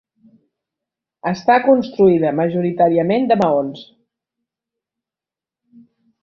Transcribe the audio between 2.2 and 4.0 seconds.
majoritàriament de maons.